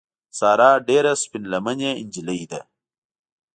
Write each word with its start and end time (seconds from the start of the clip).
ساره 0.39 0.69
ډېره 0.89 1.11
سپین 1.23 1.43
لمنې 1.51 1.91
نجیلۍ 2.05 2.41
ده. 2.51 2.61